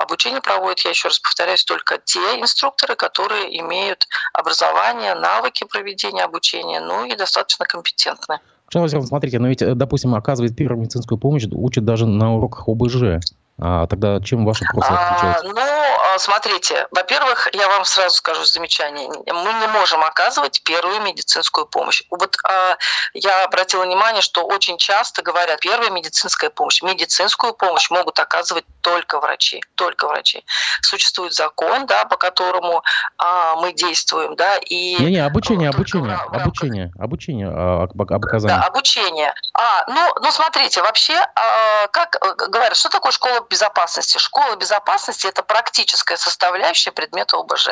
[0.03, 6.81] обучение проводят, я еще раз повторяюсь, только те инструкторы, которые имеют образование, навыки проведения обучения,
[6.81, 8.41] ну и достаточно компетентны.
[8.73, 13.21] Пожалуйста, смотрите, но ведь, э, допустим, оказывает первую медицинскую помощь, учат даже на уроках ОБЖ.
[13.63, 15.47] А тогда чем ваши курсы отличаются?
[15.47, 19.09] А, ну, а, смотрите, во-первых, я вам сразу скажу замечание.
[19.09, 22.03] Мы не можем оказывать первую медицинскую помощь.
[22.11, 22.79] Вот а,
[23.13, 26.81] я обратила внимание, что очень часто говорят, первая медицинская помощь.
[26.83, 30.43] Медицинскую помощь могут оказывать только врачи, только врачи.
[30.81, 32.83] Существует закон, да, по которому
[33.19, 34.97] а, мы действуем, да, и...
[34.99, 38.57] Не-не, обучение, обучение, в, обучение, обучение а, об, об оказании.
[38.57, 39.35] Да, обучение.
[39.53, 44.19] А, ну, ну, смотрите, вообще, а, как э, говорят, что такое школа безопасности.
[44.19, 47.69] Школа безопасности– это практическая составляющая предмета ОБЖ.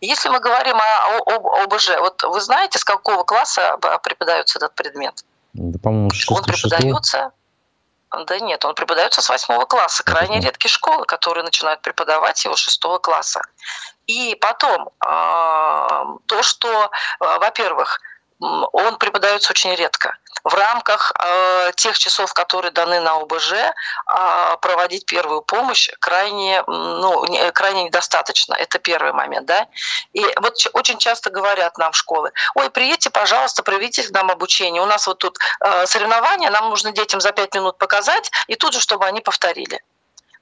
[0.00, 5.24] Если мы говорим о, о, ОБЖ, вот вы знаете, с какого класса преподается этот предмет?
[5.52, 7.32] Да, по-моему, Он преподается...
[8.26, 10.04] Да нет, он преподается с восьмого класса.
[10.04, 13.42] Крайне редкие школы, которые начинают преподавать его с шестого класса.
[14.06, 18.00] И потом, а, то, что, а, во-первых,
[18.38, 20.16] он преподается очень редко.
[20.42, 23.72] В рамках э, тех часов, которые даны на ОБЖ, э,
[24.60, 28.54] проводить первую помощь крайне, ну, не, крайне недостаточно.
[28.54, 29.46] Это первый момент.
[29.46, 29.68] Да?
[30.12, 34.82] И вот очень часто говорят нам в школы, ой, приедьте, пожалуйста, проведите нам обучение.
[34.82, 38.74] У нас вот тут э, соревнования, нам нужно детям за пять минут показать, и тут
[38.74, 39.80] же, чтобы они повторили.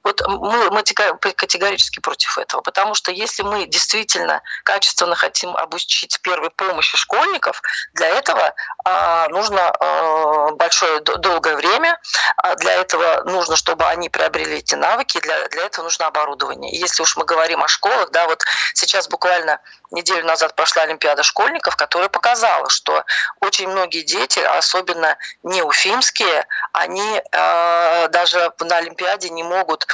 [0.03, 6.49] Вот мы, мы категорически против этого, потому что если мы действительно качественно хотим обучить первой
[6.49, 7.61] помощи школьников,
[7.93, 11.99] для этого а, нужно а, большое долгое время,
[12.37, 16.71] а для этого нужно, чтобы они приобрели эти навыки, для, для этого нужно оборудование.
[16.71, 19.59] И если уж мы говорим о школах, да, вот сейчас буквально
[19.91, 23.05] неделю назад прошла Олимпиада школьников, которая показала, что
[23.39, 29.85] очень многие дети, особенно неуфимские, они э, даже на Олимпиаде не могут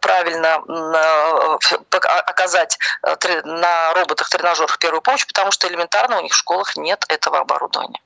[0.00, 6.76] правильно э, оказать э, на роботах-тренажерах первую помощь, потому что элементарно у них в школах
[6.76, 8.00] нет этого оборудования.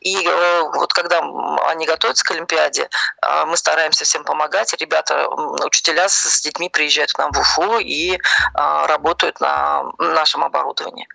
[0.00, 1.20] И э, вот когда
[1.68, 2.88] они готовятся к Олимпиаде,
[3.22, 4.74] э, мы стараемся всем помогать.
[4.80, 8.18] Ребята, учителя с детьми приезжают к нам в Уфу и
[8.54, 11.06] работают на нашем оборудовании.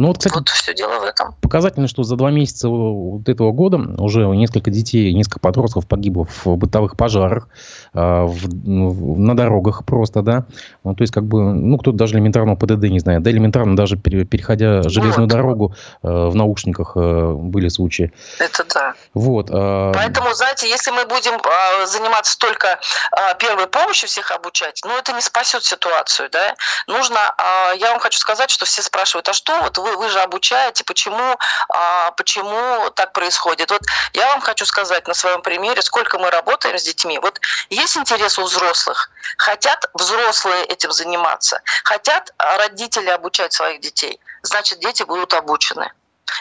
[0.00, 1.34] Ну вот, кстати, вот все дело в этом.
[1.42, 6.56] Показательно, что за два месяца вот этого года уже несколько детей, несколько подростков погибло в
[6.56, 10.44] бытовых пожарах, а, в, в, на дорогах просто, да.
[10.84, 13.22] Ну, то есть, как бы, ну, кто-то даже элементарно ПДД не знает.
[13.22, 15.30] Да, элементарно даже переходя железную вот.
[15.30, 18.12] дорогу э, в наушниках э, были случаи.
[18.38, 18.94] Это да.
[19.14, 19.50] Вот.
[19.50, 24.96] Э, Поэтому, знаете, если мы будем э, заниматься только э, первой помощью всех обучать, ну,
[24.96, 26.54] это не спасет ситуацию, да.
[26.86, 30.20] Нужно, э, я вам хочу сказать, что все спрашивают, а что вот вы вы, же
[30.20, 31.36] обучаете, почему,
[31.68, 33.70] а, почему так происходит.
[33.70, 37.18] Вот я вам хочу сказать на своем примере, сколько мы работаем с детьми.
[37.18, 44.78] Вот есть интерес у взрослых, хотят взрослые этим заниматься, хотят родители обучать своих детей, значит,
[44.80, 45.92] дети будут обучены.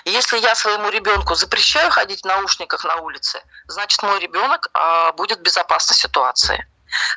[0.06, 5.40] Если я своему ребенку запрещаю ходить в наушниках на улице, значит мой ребенок а, будет
[5.40, 6.68] в безопасной ситуации.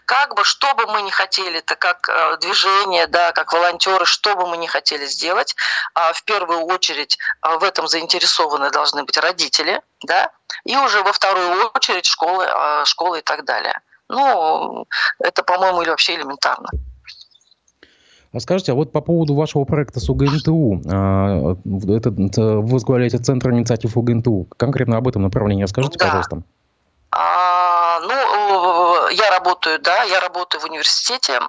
[0.05, 4.37] Как бы, что бы мы ни хотели, это как э, движение, да, как волонтеры, что
[4.37, 5.57] бы мы ни хотели сделать,
[5.95, 10.31] а, в первую очередь а, в этом заинтересованы должны быть родители, да,
[10.65, 13.81] и уже во вторую очередь школы, а, школы и так далее.
[14.09, 14.87] Ну,
[15.19, 16.69] это, по-моему, или вообще элементарно.
[18.33, 23.97] А скажите, а вот по поводу вашего проекта с УГНТУ, это, вы возглавляете Центр инициатив
[23.97, 26.07] УГНТУ, конкретно об этом направлении расскажите, да.
[26.07, 26.43] пожалуйста.
[27.11, 28.52] А, ну,
[29.13, 31.41] я работаю, да, я работаю в университете,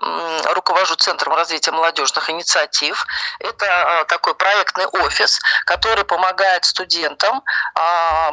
[0.54, 3.06] руковожу Центром развития молодежных инициатив.
[3.40, 7.42] Это такой проектный офис, который помогает студентам,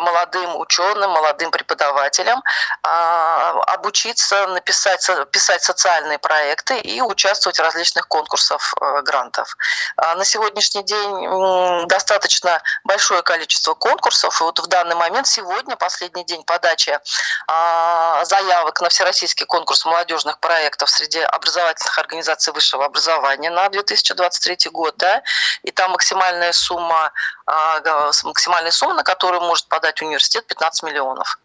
[0.01, 2.43] молодым ученым, молодым преподавателям
[2.83, 9.57] обучиться написать, писать социальные проекты и участвовать в различных конкурсах грантов.
[9.97, 14.41] На сегодняшний день достаточно большое количество конкурсов.
[14.41, 16.99] И вот в данный момент, сегодня, последний день подачи
[17.47, 24.95] а, заявок на всероссийский конкурс молодежных проектов среди образовательных организаций высшего образования на 2023 год,
[24.97, 25.23] да,
[25.63, 27.13] и там максимальная сумма,
[27.47, 31.39] а, максимальная сумма, на которую может подать университет, 15 миллионов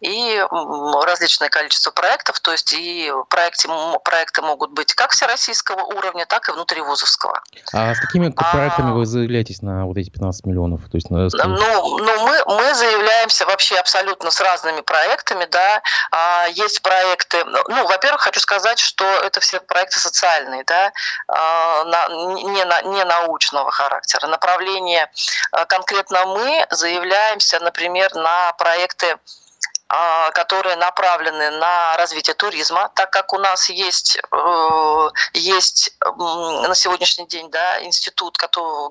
[0.00, 0.44] и
[1.04, 3.68] различное количество проектов, то есть и проекты,
[4.04, 7.42] проекты могут быть как всероссийского уровня, так и внутривузовского.
[7.72, 10.82] А с какими а, проектами вы заявляетесь на вот эти 15 миллионов?
[10.82, 11.28] То есть, на...
[11.28, 15.82] Ну, ну мы, мы заявляемся вообще абсолютно с разными проектами, да.
[16.10, 20.92] А, есть проекты, ну, во-первых, хочу сказать, что это все проекты социальные, да,
[21.26, 24.26] а, на, не, на, не научного характера.
[24.28, 25.10] Направление
[25.50, 29.16] а, конкретно мы заявляемся, например, на проекты
[30.34, 37.50] которые направлены на развитие туризма, так как у нас есть, э, есть на сегодняшний день
[37.50, 38.36] да, институт,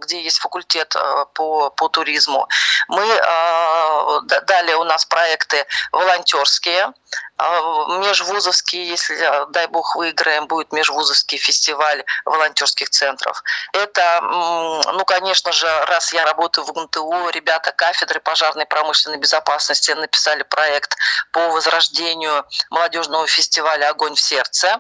[0.02, 2.48] где есть факультет э, по, по туризму.
[2.88, 6.94] Мы, э, далее у нас проекты волонтерские, а,
[7.40, 13.44] межвузовский, если, а, дай бог, выиграем, будет межвузовский фестиваль волонтерских центров.
[13.74, 20.44] Это, ну, конечно же, раз я работаю в ГНТУ, ребята кафедры пожарной промышленной безопасности написали
[20.44, 20.98] проект
[21.32, 24.80] по возрождению молодежного фестиваля «Огонь в сердце»,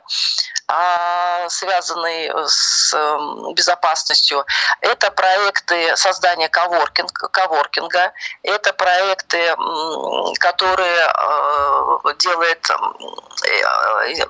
[0.67, 2.93] а, связанный с
[3.53, 4.45] безопасностью.
[4.81, 8.11] Это проекты создания коворкинга, коворкинга
[8.43, 9.55] это проекты,
[10.39, 11.13] которые
[12.03, 14.25] делают делает э,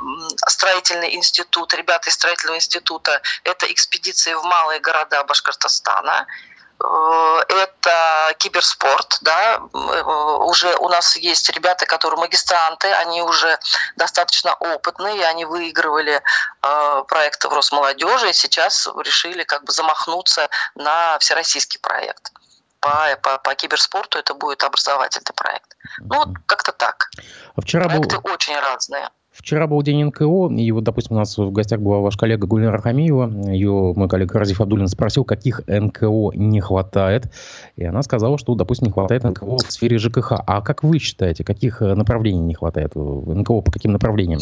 [0.47, 6.28] строительный институт, ребята из строительного института, это экспедиции в малые города Башкортостана,
[6.80, 10.04] э, это киберспорт, да, э,
[10.43, 13.60] уже у нас есть ребята, которые магистранты, они уже
[13.95, 16.21] достаточно опытные, они выигрывали
[17.08, 22.32] проекты в Росмолодежи и сейчас решили как бы замахнуться на всероссийский проект
[22.88, 25.78] по, по, по киберспорту это будет образовательный проект.
[26.00, 27.10] Ну, вот как-то так.
[27.56, 28.32] А вчера Проекты был...
[28.32, 29.10] очень разные.
[29.32, 32.82] Вчера был день НКО, и вот, допустим, у нас в гостях была ваш коллега Гульнара
[32.82, 33.52] Хамиева.
[33.52, 37.32] Ее мой коллега Разиф Абдулин спросил, каких НКО не хватает.
[37.76, 40.32] И она сказала, что, допустим, не хватает НКО в сфере ЖКХ.
[40.47, 42.95] А как вы считаете, каких направлений не хватает?
[42.95, 44.39] НКО по каким направлениям?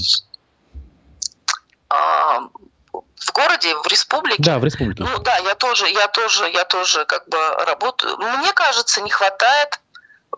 [3.16, 4.42] в городе, в республике.
[4.42, 5.04] Да, в республике.
[5.04, 8.18] Ну да, я тоже, я тоже, я тоже как бы работаю.
[8.18, 9.80] Мне кажется, не хватает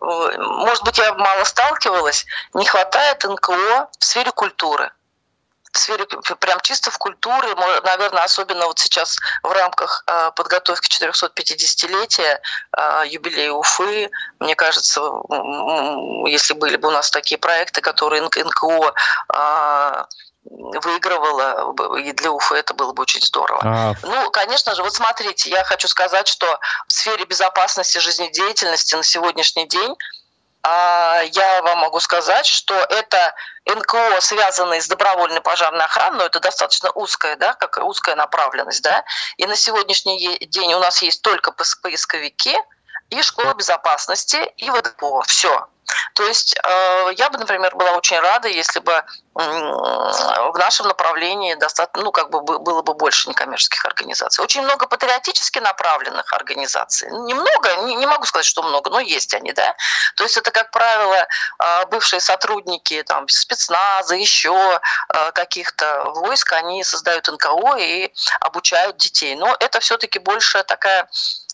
[0.01, 4.91] э, может быть, я мало сталкивалась, не хватает НКО в сфере культуры.
[5.71, 6.05] В сфере
[6.39, 12.39] прям чисто в культуре, наверное, особенно вот сейчас в рамках э, подготовки 450-летия
[12.75, 15.01] э, юбилея Уфы, мне кажется,
[16.25, 18.93] если были бы у нас такие проекты, которые НКО
[20.49, 23.61] выигрывала, и для Уфы это было бы очень здорово.
[23.63, 23.93] А...
[24.03, 29.67] Ну, конечно же, вот смотрите, я хочу сказать, что в сфере безопасности жизнедеятельности на сегодняшний
[29.67, 29.95] день
[30.63, 33.33] а, я вам могу сказать, что это
[33.65, 39.03] НКО, связанные с добровольной пожарной охраной, но это достаточно узкая, да, как узкая направленность, да,
[39.37, 42.57] и на сегодняшний день у нас есть только поисковики
[43.09, 45.23] и школа безопасности и ВДПО.
[45.27, 45.67] Все.
[46.15, 49.05] То есть э, я бы, например, была очень рада, если бы
[49.37, 54.43] в нашем направлении достаточно, ну, как бы было бы больше некоммерческих организаций.
[54.43, 57.09] Очень много патриотически направленных организаций.
[57.11, 59.75] Немного, не, не могу сказать, что много, но есть они, да.
[60.15, 61.15] То есть это, как правило,
[61.59, 69.35] э, бывшие сотрудники там, спецназа, еще э, каких-то войск, они создают НКО и обучают детей.
[69.35, 71.07] Но это все-таки больше такая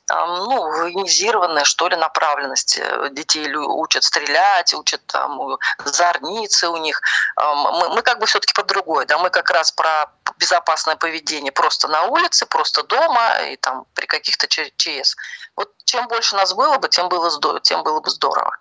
[0.10, 2.78] ну, военизированная, что ли, направленность.
[2.78, 7.02] Э, детей учат стрелять, учат там зорницы у них.
[7.38, 11.88] Мы, мы как бы все-таки по другой, да, мы как раз про безопасное поведение просто
[11.88, 15.16] на улице, просто дома и там при каких-то ЧС.
[15.56, 18.58] Вот чем больше нас было бы, тем было, тем было бы здорово.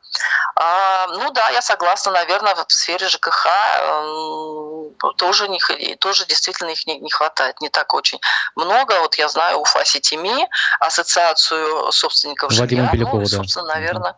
[0.57, 3.49] А, ну да, я согласна, наверное, в сфере ЖКХ
[5.17, 5.61] тоже, не,
[5.97, 8.21] тоже действительно их не, не хватает, не так очень
[8.55, 9.01] много.
[9.01, 10.49] Вот я знаю Уфа Ситими,
[11.33, 12.93] ассоциацию собственников Владимир жилья.
[12.93, 13.75] Белякова, ну, собственно, да.
[13.75, 14.15] наверное.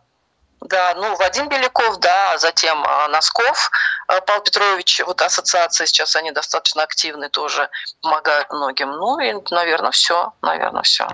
[0.61, 3.69] Да, ну, Вадим Беляков, да, а затем а, Носков,
[4.07, 7.69] а, Павел Петрович, вот ассоциация сейчас, они достаточно активны тоже,
[8.01, 8.91] помогают многим.
[8.91, 11.07] Ну, и, наверное, все, наверное, все.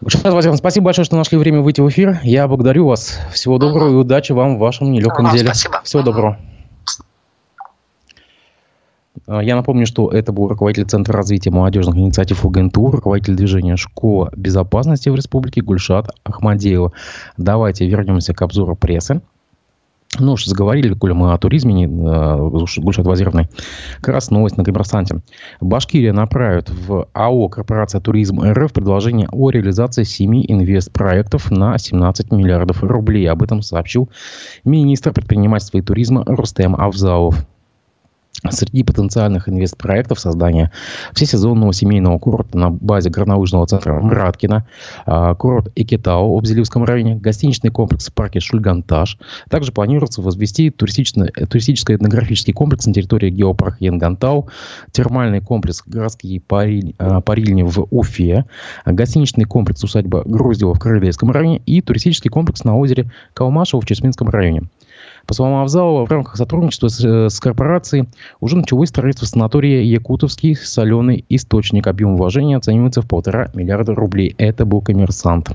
[0.00, 2.20] Владимировна, спасибо большое, что нашли время выйти в эфир.
[2.22, 3.18] Я благодарю вас.
[3.32, 3.94] Всего доброго угу.
[3.94, 5.48] и удачи вам в вашем нелегком вам деле.
[5.48, 5.82] Спасибо.
[5.82, 6.06] Всего угу.
[6.06, 6.38] доброго.
[9.26, 14.30] А, я напомню, что это был руководитель Центра развития молодежных инициатив УГНТУ, руководитель движения «Школа
[14.36, 16.92] безопасности в республике» Гульшат Ахмадеева.
[17.36, 19.20] Давайте вернемся к обзору прессы.
[20.18, 23.48] Ну уж заговорили, коли мы о туризме, э, Гульшат Вазировной.
[24.00, 25.20] Как раз новость на коммерсанте.
[25.60, 32.82] Башкирия направит в АО «Корпорация Туризм РФ» предложение о реализации семи инвестпроектов на 17 миллиардов
[32.82, 33.28] рублей.
[33.28, 34.08] Об этом сообщил
[34.64, 37.46] министр предпринимательства и туризма Рустем Авзалов.
[38.50, 40.70] Среди потенциальных инвестпроектов создания
[41.14, 44.66] всесезонного семейного курорта на базе горнолыжного центра Мраткина,
[45.38, 49.18] курорт Экитау в Обзеливском районе, гостиничный комплекс в парке Шульгантаж.
[49.48, 54.48] Также планируется возвести туристическо-этнографический комплекс на территории геопарка Янгантау,
[54.92, 56.42] термальный комплекс городские
[56.98, 58.44] а, парильни в Уфе,
[58.84, 64.28] гостиничный комплекс усадьба Груздева в Крылейском районе и туристический комплекс на озере Калмашево в Чесминском
[64.28, 64.64] районе.
[65.26, 68.08] По словам Авзалова, в рамках сотрудничества с, э, с корпорацией
[68.40, 71.88] уже началось строительство санатория «Якутовский соленый источник».
[71.88, 74.34] Объем вложения оценивается в полтора миллиарда рублей.
[74.38, 75.50] Это был коммерсант.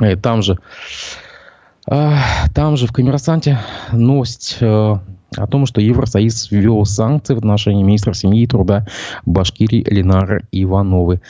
[0.00, 0.58] И э, там же,
[1.90, 2.12] э,
[2.54, 3.58] там же в коммерсанте
[3.92, 4.66] новость э,
[5.36, 8.86] о том, что Евросоюз ввел санкции в отношении министра семьи и труда
[9.26, 11.20] Башкирии Ленара Ивановой.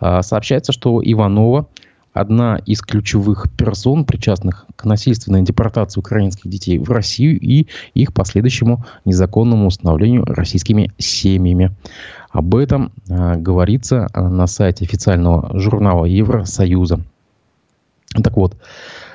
[0.00, 1.68] Э, сообщается, что Иванова
[2.12, 8.84] одна из ключевых персон, причастных к насильственной депортации украинских детей в Россию и их последующему
[9.04, 11.74] незаконному установлению российскими семьями.
[12.30, 17.00] Об этом э, говорится на сайте официального журнала Евросоюза.
[18.22, 18.58] Так вот, а,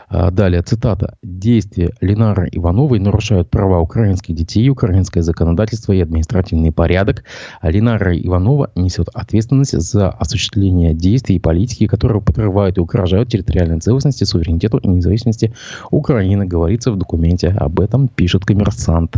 [0.09, 1.17] далее, цитата.
[1.21, 7.25] «Действия Ленара Ивановой нарушают права украинских детей, украинское законодательство и административный порядок.
[7.59, 13.79] А Ленара Иванова несет ответственность за осуществление действий и политики, которые подрывают и угрожают территориальной
[13.79, 15.53] целостности, суверенитету и независимости
[15.91, 17.49] Украины», говорится в документе.
[17.49, 19.17] Об этом пишет коммерсант.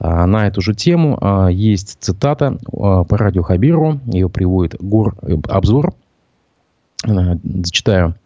[0.00, 4.00] А, на эту же тему есть цитата по радио Хабиру.
[4.06, 5.94] Ее приводит Гор э, обзор.
[7.04, 8.16] Зачитаю.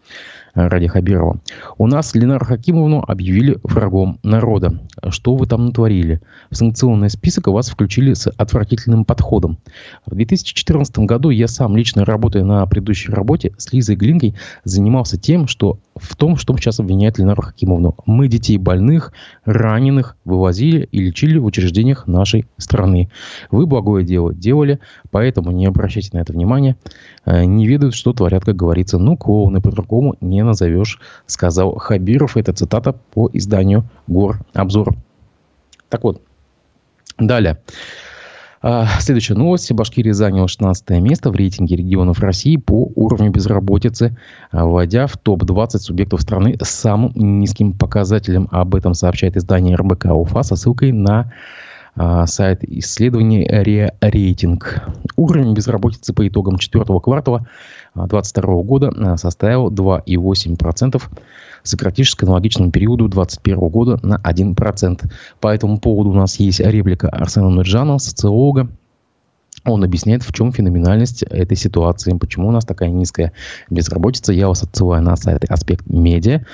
[0.54, 1.40] Ради Хабирова.
[1.78, 4.80] У нас Ленару Хакимовну объявили врагом народа.
[5.08, 6.20] Что вы там натворили?
[6.50, 9.58] В санкционный список вас включили с отвратительным подходом.
[10.06, 14.34] В 2014 году я сам лично работая на предыдущей работе с Лизой Глинкой
[14.64, 17.96] занимался тем, что в том, что сейчас обвиняет Ленару Хакимовну.
[18.06, 19.12] Мы детей больных,
[19.44, 23.10] раненых вывозили и лечили в учреждениях нашей страны.
[23.50, 24.80] Вы благое дело делали,
[25.10, 26.76] поэтому не обращайте на это внимания.
[27.24, 28.98] Э, не ведают, что творят, как говорится.
[28.98, 32.36] Ну, клоуны по-другому не назовешь, сказал Хабиров.
[32.36, 34.94] Это цитата по изданию Гор Обзор.
[35.88, 36.22] Так вот,
[37.18, 37.58] далее.
[38.62, 39.72] А, следующая новость.
[39.72, 44.16] Башкирия заняла 16 место в рейтинге регионов России по уровню безработицы,
[44.52, 48.48] вводя в топ-20 субъектов страны с самым низким показателем.
[48.50, 51.32] Об этом сообщает издание РБК УФА со ссылкой на
[52.26, 53.46] сайт исследований
[54.00, 54.82] рейтинг.
[55.16, 57.46] Уровень безработицы по итогам четвертого квартала
[57.94, 61.02] 2022 года составил 2,8%
[61.62, 65.10] сократишь к аналогичному периоду 2021 года на 1%.
[65.40, 68.68] По этому поводу у нас есть реплика Арсена Нурджанова, социолога,
[69.64, 73.32] он объясняет, в чем феноменальность этой ситуации, почему у нас такая низкая
[73.68, 74.32] безработица.
[74.32, 76.46] Я вас отсылаю на сайт «Аспект Медиа».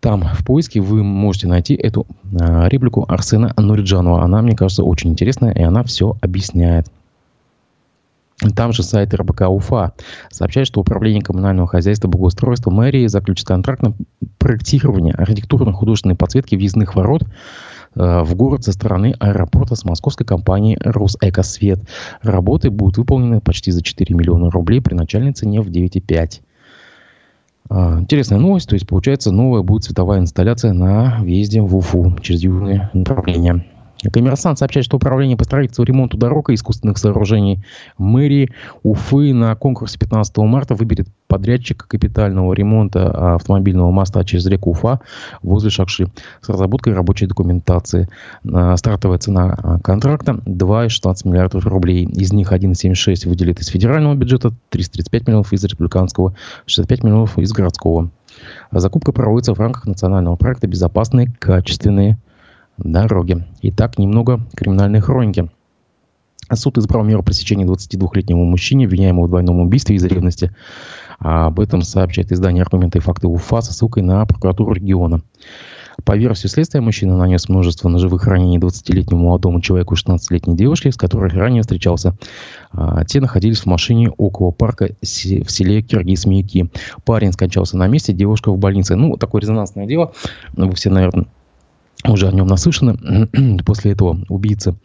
[0.00, 4.22] Там в поиске вы можете найти эту э, реплику Арсена Нуриджанова.
[4.22, 6.86] Она, мне кажется, очень интересная, и она все объясняет.
[8.56, 9.92] Там же сайт РБК УФА
[10.30, 13.92] сообщает, что Управление коммунального хозяйства и благоустройства мэрии заключит контракт на
[14.38, 17.24] проектирование архитектурно-художественной подсветки въездных ворот
[17.94, 21.80] э, в город со стороны аэропорта с московской компанией «Росэкосвет».
[22.22, 26.40] Работы будут выполнены почти за 4 миллиона рублей при начальной цене в 9,5.
[27.70, 32.42] А, интересная новость, то есть получается новая будет световая инсталляция на въезде в Уфу через
[32.42, 33.64] южное направление.
[34.08, 37.62] Коммерсант сообщает, что управление по строительству ремонту дорог и искусственных сооружений
[37.98, 38.50] мэрии
[38.82, 45.00] Уфы на конкурсе 15 марта выберет подрядчика капитального ремонта автомобильного моста через реку Уфа
[45.42, 48.08] возле Шакши с разработкой рабочей документации.
[48.50, 52.04] А, стартовая цена а, контракта 2,16 миллиардов рублей.
[52.04, 56.34] Из них 1,76 выделит из федерального бюджета, 335 миллионов из республиканского,
[56.66, 58.10] 65 миллионов из городского.
[58.72, 62.18] Закупка проводится в рамках национального проекта «Безопасные качественные
[62.82, 63.44] дороги.
[63.62, 65.50] Итак, немного криминальной хроники.
[66.52, 70.54] Суд избрал меру пресечения 22-летнему мужчине, обвиняемому в двойном убийстве из ревности.
[71.20, 75.20] А об этом сообщает издание «Аргументы и факты УФА» со ссылкой на прокуратуру региона.
[76.04, 80.96] По версии следствия, мужчина нанес множество ножевых ранений 20-летнему молодому человеку и 16-летней девушке, с
[80.96, 82.16] которой ранее встречался.
[82.72, 86.70] А, те находились в машине около парка в селе Киргиз-Маяки.
[87.04, 88.96] Парень скончался на месте, девушка в больнице.
[88.96, 90.12] Ну, такое резонансное дело.
[90.54, 91.26] Вы все, наверное,
[92.06, 93.28] уже о нем наслышаны.
[93.64, 94.76] После этого убийца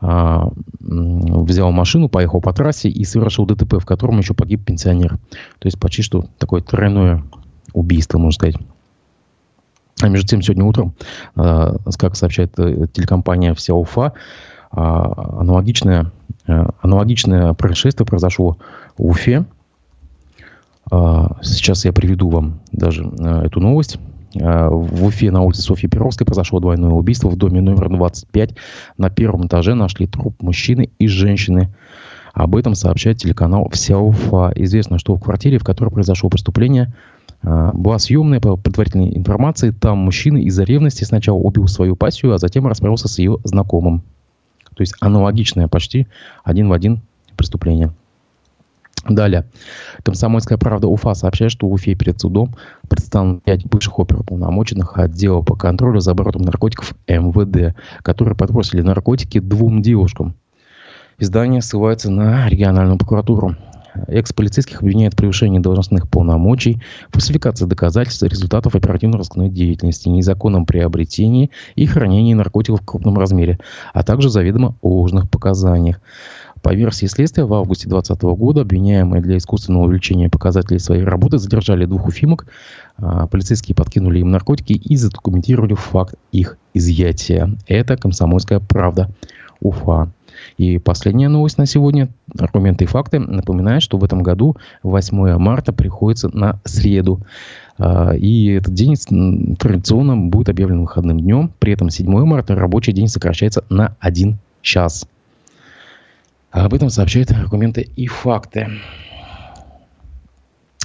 [0.00, 0.50] а,
[0.80, 5.18] взял машину, поехал по трассе и совершил ДТП, в котором еще погиб пенсионер.
[5.58, 7.24] То есть почти что такое тройное
[7.72, 8.56] убийство, можно сказать.
[10.02, 10.94] А между тем, сегодня утром,
[11.34, 14.12] а, как сообщает э, телекомпания «Вся Уфа»,
[14.70, 16.12] а, аналогичное,
[16.46, 18.58] э, аналогичное происшествие произошло
[18.98, 19.46] в Уфе.
[21.42, 23.98] Сейчас я приведу вам даже э, эту новость.
[24.40, 27.28] Э, в Уфе на улице Софьи Перовской произошло двойное убийство.
[27.28, 28.54] В доме номер 25
[28.98, 31.74] на первом этаже нашли труп мужчины и женщины.
[32.32, 34.52] Об этом сообщает телеканал «Вся Уфа».
[34.54, 36.92] Известно, что в квартире, в которой произошло преступление,
[37.42, 39.70] э, была съемная по предварительной информации.
[39.70, 44.02] Там мужчина из-за ревности сначала убил свою пассию, а затем расправился с ее знакомым.
[44.74, 46.06] То есть аналогичное почти
[46.44, 47.00] один в один
[47.36, 47.92] преступление.
[49.08, 49.44] Далее.
[50.02, 52.54] Комсомольская правда Уфа сообщает, что в Уфе перед судом
[52.88, 59.82] представлено 5 бывших оперуполномоченных отдела по контролю за оборотом наркотиков МВД, которые подбросили наркотики двум
[59.82, 60.34] девушкам.
[61.18, 63.56] Издание ссылается на региональную прокуратуру.
[64.08, 72.34] Экс-полицейских обвиняют в превышении должностных полномочий, фальсификации доказательств результатов оперативно-розыскной деятельности, незаконном приобретении и хранении
[72.34, 73.58] наркотиков в крупном размере,
[73.94, 76.00] а также заведомо ложных показаниях.
[76.66, 81.84] По версии следствия, в августе 2020 года обвиняемые для искусственного увеличения показателей своей работы задержали
[81.84, 82.46] двух уфимок.
[82.96, 87.56] А, полицейские подкинули им наркотики и задокументировали факт их изъятия.
[87.68, 89.08] Это «Комсомольская правда»
[89.60, 90.10] Уфа.
[90.58, 92.08] И последняя новость на сегодня.
[92.36, 97.20] Аргументы и факты напоминают, что в этом году 8 марта приходится на среду.
[97.78, 98.96] А, и этот день
[99.56, 101.52] традиционно будет объявлен выходным днем.
[101.60, 105.06] При этом 7 марта рабочий день сокращается на один час.
[106.56, 108.68] Об этом сообщают аргументы и факты.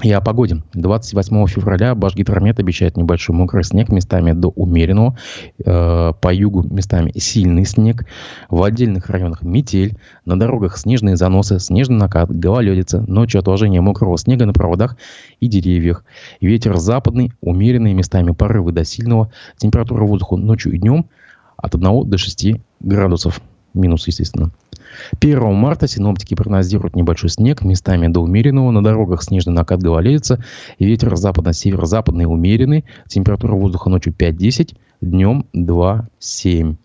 [0.03, 0.63] И о погоде.
[0.73, 5.17] 28 февраля Башгидромет обещает небольшой мокрый снег, местами до умеренного.
[5.63, 8.05] Э, по югу местами сильный снег.
[8.49, 9.97] В отдельных районах метель.
[10.25, 12.99] На дорогах снежные заносы, снежный накат, гололедица.
[13.07, 14.97] Ночью отложение мокрого снега на проводах
[15.39, 16.03] и деревьях.
[16.41, 19.31] Ветер западный, умеренный, местами порывы до сильного.
[19.55, 21.05] Температура воздуха ночью и днем
[21.55, 23.41] от 1 до 6 градусов.
[23.73, 24.51] Минус, естественно.
[25.21, 28.71] 1 марта синоптики прогнозируют небольшой снег, местами до умеренного.
[28.71, 30.43] На дорогах снежный накат гололедица.
[30.77, 32.85] И ветер западно-северо-западный умеренный.
[33.07, 36.75] Температура воздуха ночью 5-10, днем 2-7.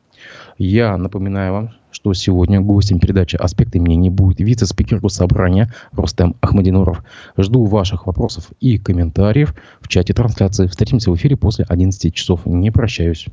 [0.59, 7.03] Я напоминаю вам, что сегодня гостем передачи «Аспекты мнений» будет вице-спикер Госсобрания Рустем Ахмадинуров.
[7.37, 10.67] Жду ваших вопросов и комментариев в чате трансляции.
[10.67, 12.47] Встретимся в эфире после 11 часов.
[12.47, 13.27] Не прощаюсь.